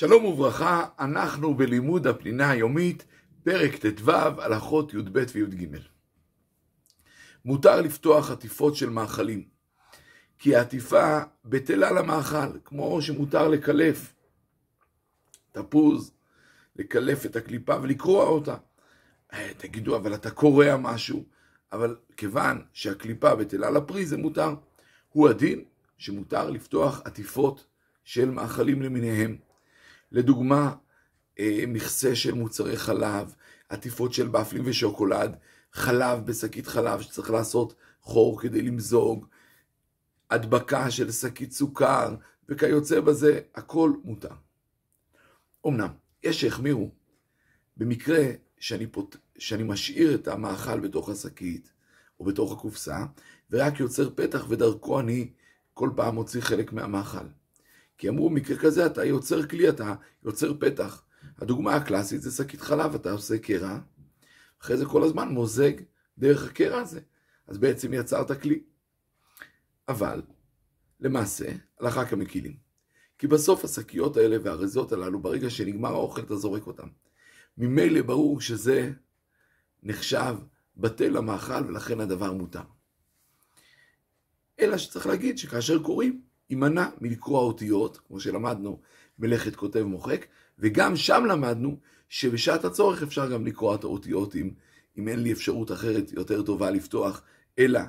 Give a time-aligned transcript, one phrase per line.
[0.00, 3.04] שלום וברכה, אנחנו בלימוד הפנינה היומית,
[3.42, 5.76] פרק ט"ו, הלכות י"ב וי"ג.
[7.44, 9.44] מותר לפתוח עטיפות של מאכלים,
[10.38, 14.14] כי העטיפה בטלה למאכל, כמו שמותר לקלף
[15.52, 16.12] תפוז,
[16.76, 18.56] לקלף את הקליפה ולקרוע אותה.
[19.32, 21.24] אה, תגידו, אבל אתה קורע משהו,
[21.72, 24.54] אבל כיוון שהקליפה בטלה לפרי זה מותר.
[25.08, 25.64] הוא הדין
[25.98, 27.66] שמותר לפתוח עטיפות
[28.04, 29.49] של מאכלים למיניהם.
[30.12, 30.74] לדוגמה,
[31.38, 33.34] אה, מכסה של מוצרי חלב,
[33.68, 35.36] עטיפות של בפלים ושוקולד,
[35.72, 39.26] חלב בשקית חלב שצריך לעשות חור כדי למזוג,
[40.30, 42.14] הדבקה של שקית סוכר,
[42.48, 44.34] וכיוצא בזה, הכל מותר.
[45.66, 45.88] אמנם,
[46.22, 46.90] יש שהחמירו,
[47.76, 48.24] במקרה
[48.58, 49.16] שאני, פות...
[49.38, 51.72] שאני משאיר את המאכל בתוך השקית
[52.20, 53.04] או בתוך הקופסה,
[53.50, 55.30] ורק יוצר פתח ודרכו אני
[55.74, 57.26] כל פעם מוציא חלק מהמאכל.
[58.00, 61.02] כי אמרו, במקרה כזה אתה יוצר כלי, אתה יוצר פתח.
[61.38, 63.78] הדוגמה הקלאסית זה שקית חלב, אתה עושה קרע,
[64.62, 65.72] אחרי זה כל הזמן מוזג
[66.18, 67.00] דרך הקרע הזה.
[67.46, 68.62] אז בעצם יצרת כלי.
[69.88, 70.22] אבל,
[71.00, 72.56] למעשה, הלכה כמקילים.
[73.18, 76.88] כי בסוף השקיות האלה והאריזות הללו, ברגע שנגמר האוכל אתה זורק אותם.
[77.58, 78.92] ממילא ברור שזה
[79.82, 80.36] נחשב
[80.76, 82.64] בטל למאכל ולכן הדבר מותר.
[84.60, 88.80] אלא שצריך להגיד שכאשר קוראים, יימנע מלקרוא אותיות, כמו שלמדנו
[89.18, 90.26] מלאכת כותב מוחק,
[90.58, 91.76] וגם שם למדנו
[92.08, 94.50] שבשעת הצורך אפשר גם לקרוא את האותיות אם,
[94.98, 97.22] אם אין לי אפשרות אחרת יותר טובה לפתוח,
[97.58, 97.80] אלא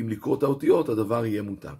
[0.00, 1.74] אם לקרוא את האותיות הדבר יהיה מותר.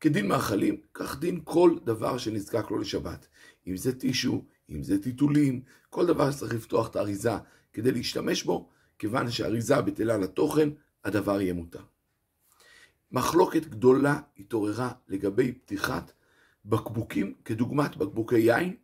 [0.00, 3.26] כדין מאכלים, כך דין כל דבר שנזקק לו לשבת.
[3.66, 7.32] אם זה טישו, אם זה טיטולים, כל דבר שצריך לפתוח את האריזה
[7.72, 10.68] כדי להשתמש בו, כיוון שהאריזה בטלה לתוכן,
[11.04, 11.82] הדבר יהיה מותר.
[13.14, 16.12] מחלוקת גדולה התעוררה לגבי פתיחת
[16.64, 18.76] בקבוקים כדוגמת בקבוקי יין,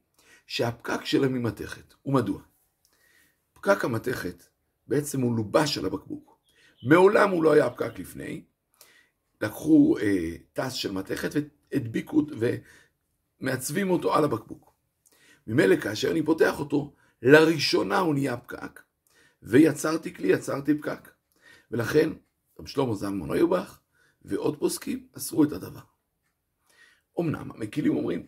[0.47, 1.95] שהפקק שלהם היא מתכת.
[2.06, 2.41] ומדוע?
[3.53, 4.42] פקק המתכת
[4.86, 6.39] בעצם הוא לובש על הבקבוק.
[6.83, 8.45] מעולם הוא לא היה פקק לפני.
[9.40, 11.30] לקחו אה, טס של מתכת
[11.73, 12.27] והדביקו
[13.40, 14.73] ומעצבים אותו על הבקבוק.
[15.46, 18.80] ממילא כאשר אני פותח אותו, לראשונה הוא נהיה פקק,
[19.42, 21.11] ויצרתי כלי, יצרתי פקק.
[21.70, 22.11] ולכן,
[22.58, 23.80] רב שלמה זלמן אוירבך
[24.23, 25.81] ועוד פוסקים אסרו את הדבר.
[27.20, 28.27] אמנם המקילים אומרים,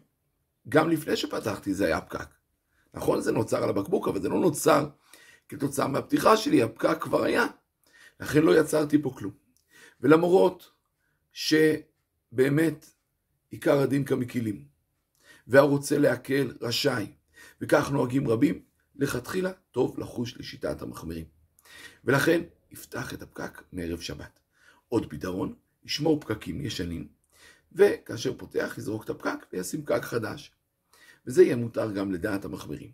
[0.68, 2.28] גם לפני שפתחתי זה היה פקק.
[2.94, 4.88] נכון, זה נוצר על הבקבוק, אבל זה לא נוצר
[5.48, 7.46] כתוצאה מהפתיחה שלי, הפקק כבר היה.
[8.20, 9.32] לכן לא יצרתי פה כלום.
[10.00, 10.70] ולמרות
[11.32, 12.86] שבאמת
[13.50, 14.64] עיקר הדין כמקילים,
[15.46, 17.06] והרוצה להקל רשאי,
[17.60, 18.62] וכך נוהגים רבים,
[18.96, 21.24] לכתחילה טוב לחוש לשיטת המחמירים.
[22.04, 24.40] ולכן יפתח את הפקק מערב שבת.
[24.88, 27.08] עוד פתרון, ישמור פקקים ישנים,
[27.72, 30.52] וכאשר פותח יזרוק את הפקק וישים פקק חדש.
[31.26, 32.90] וזה יהיה מותר גם לדעת המחמירים.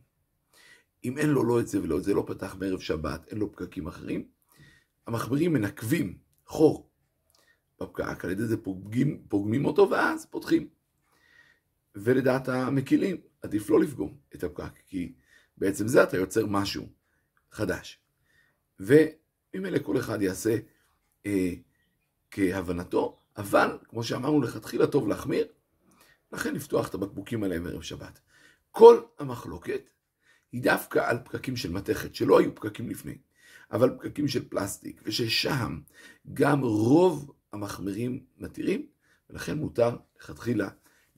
[1.04, 3.52] אם אין לו לא את זה ולא את זה, לא פתח בערב שבת, אין לו
[3.52, 4.28] פקקים אחרים,
[5.06, 6.90] המחמירים מנקבים חור
[7.80, 10.68] בפקק, על ידי זה פוגמים, פוגמים אותו ואז פותחים.
[11.94, 15.12] ולדעת המקילים, עדיף לא לפגום את הפקק, כי
[15.56, 16.88] בעצם זה אתה יוצר משהו
[17.50, 18.00] חדש.
[18.80, 20.56] וממילא כל אחד יעשה
[21.26, 21.54] אה,
[22.30, 25.46] כהבנתו, אבל כמו שאמרנו לכתחילה טוב להחמיר,
[26.32, 28.20] לכן לפתוח את הבקבוקים עליהם ערב שבת.
[28.70, 29.90] כל המחלוקת
[30.52, 33.18] היא דווקא על פקקים של מתכת, שלא היו פקקים לפני,
[33.72, 35.80] אבל פקקים של פלסטיק, וששם
[36.34, 38.86] גם רוב המחמירים מתירים,
[39.30, 40.68] ולכן מותר לכתחילה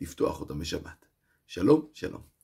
[0.01, 1.07] לפתוח אותם בשבת.
[1.47, 2.40] שלום, שלום.